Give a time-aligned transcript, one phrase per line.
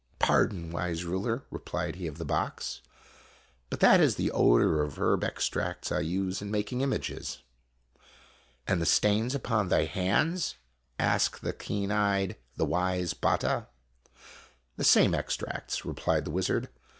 [0.17, 2.81] "Pardon, wise ruler," replied he of the box;
[3.69, 7.43] "that is but the odor of herb extracts I use in making images."
[8.65, 10.55] "And the stains upon thy hands?"
[10.97, 13.67] asked the keen eyed, the wise Batta."
[14.77, 16.69] The same extracts," replied the wizard.